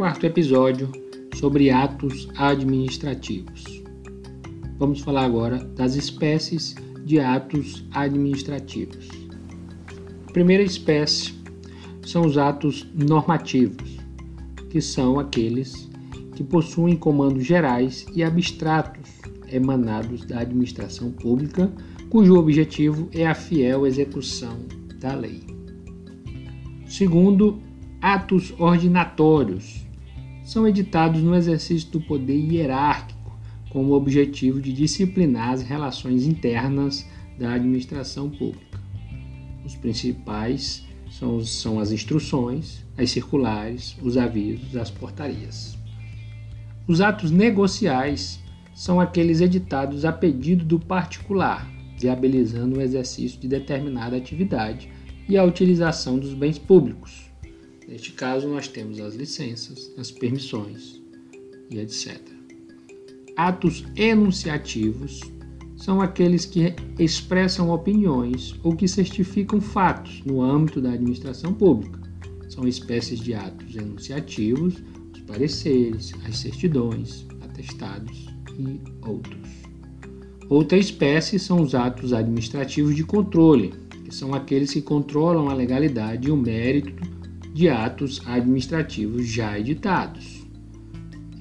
[0.00, 0.90] quarto episódio
[1.34, 3.62] sobre atos administrativos.
[4.78, 9.06] Vamos falar agora das espécies de atos administrativos.
[10.26, 11.34] A primeira espécie
[12.02, 13.98] são os atos normativos,
[14.70, 15.90] que são aqueles
[16.34, 19.10] que possuem comandos gerais e abstratos
[19.52, 21.70] emanados da administração pública,
[22.08, 24.60] cujo objetivo é a fiel execução
[24.98, 25.42] da lei.
[26.86, 27.60] Segundo,
[28.00, 29.89] atos ordinatórios
[30.50, 33.38] são editados no exercício do poder hierárquico,
[33.70, 37.06] com o objetivo de disciplinar as relações internas
[37.38, 38.80] da administração pública.
[39.64, 45.78] Os principais são, são as instruções, as circulares, os avisos, as portarias.
[46.88, 48.40] Os atos negociais
[48.74, 51.64] são aqueles editados a pedido do particular,
[51.96, 54.88] viabilizando o exercício de determinada atividade
[55.28, 57.29] e a utilização dos bens públicos.
[57.90, 61.02] Neste caso, nós temos as licenças, as permissões
[61.68, 62.20] e etc.
[63.36, 65.20] Atos enunciativos
[65.76, 71.98] são aqueles que expressam opiniões ou que certificam fatos no âmbito da administração pública.
[72.48, 74.76] São espécies de atos enunciativos,
[75.12, 79.48] os pareceres, as certidões, atestados e outros.
[80.48, 83.72] Outra espécie são os atos administrativos de controle,
[84.04, 87.19] que são aqueles que controlam a legalidade e o mérito
[87.52, 90.46] de atos administrativos já editados.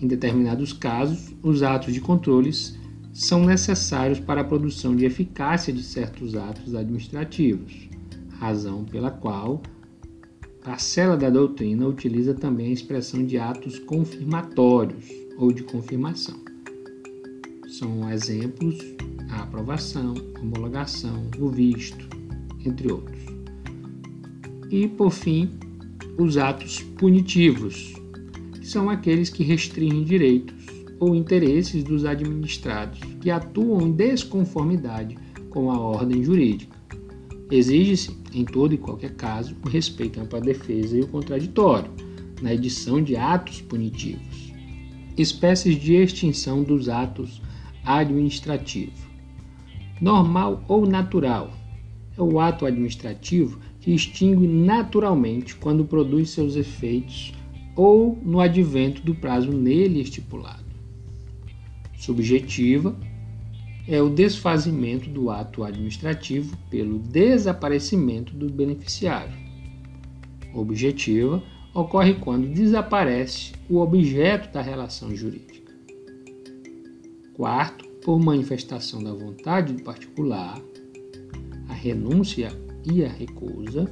[0.00, 2.78] Em determinados casos, os atos de controles
[3.12, 7.88] são necessários para a produção de eficácia de certos atos administrativos,
[8.38, 9.60] razão pela qual
[10.60, 16.36] a parcela da doutrina utiliza também a expressão de atos confirmatórios ou de confirmação.
[17.68, 18.78] São exemplos
[19.30, 22.08] a aprovação, homologação, o visto,
[22.64, 23.18] entre outros.
[24.70, 25.50] E, por fim,
[26.18, 27.94] os atos punitivos,
[28.60, 30.66] que são aqueles que restringem direitos
[30.98, 35.16] ou interesses dos administrados que atuam em desconformidade
[35.50, 36.76] com a ordem jurídica.
[37.52, 41.90] Exige-se, em todo e qualquer caso, o respeito à defesa e o contraditório,
[42.42, 44.52] na edição de atos punitivos.
[45.16, 47.40] Espécies de extinção dos atos
[47.84, 48.98] administrativos.
[50.00, 51.52] Normal ou natural
[52.16, 57.32] é o ato administrativo que extingue naturalmente quando produz seus efeitos
[57.76, 60.64] ou no advento do prazo nele estipulado.
[61.96, 62.96] Subjetiva
[63.86, 69.32] é o desfazimento do ato administrativo pelo desaparecimento do beneficiário.
[70.52, 75.72] Objetiva ocorre quando desaparece o objeto da relação jurídica.
[77.34, 80.60] Quarto, por manifestação da vontade do particular,
[81.68, 82.50] a renúncia
[82.90, 83.90] e a recusa.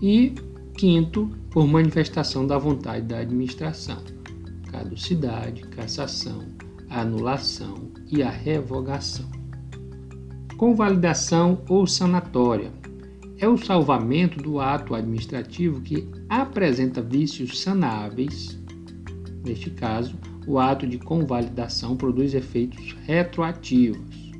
[0.00, 0.34] E
[0.76, 4.02] quinto, por manifestação da vontade da administração,
[4.70, 6.44] caducidade, cassação,
[6.88, 9.28] anulação e a revogação.
[10.56, 12.72] Convalidação ou sanatória
[13.38, 18.58] é o salvamento do ato administrativo que apresenta vícios sanáveis.
[19.44, 24.32] Neste caso, o ato de convalidação produz efeitos retroativos,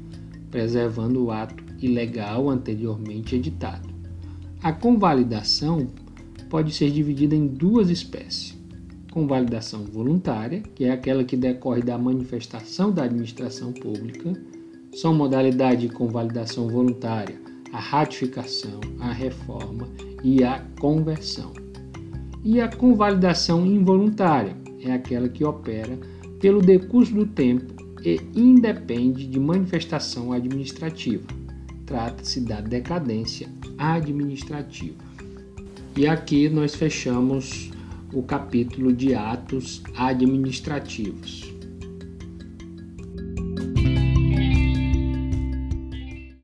[0.50, 3.88] preservando o ato ilegal anteriormente editado.
[4.62, 5.88] A convalidação
[6.48, 8.56] pode ser dividida em duas espécies:
[9.10, 14.32] convalidação voluntária, que é aquela que decorre da manifestação da administração pública,
[14.94, 17.40] são modalidades de convalidação voluntária
[17.72, 19.88] a ratificação, a reforma
[20.22, 21.52] e a conversão.
[22.44, 25.98] E a convalidação involuntária, é aquela que opera
[26.38, 27.72] pelo decurso do tempo
[28.04, 31.24] e independe de manifestação administrativa.
[31.86, 33.48] Trata-se da decadência
[33.78, 35.02] administrativa.
[35.96, 37.70] E aqui nós fechamos
[38.12, 41.52] o capítulo de atos administrativos.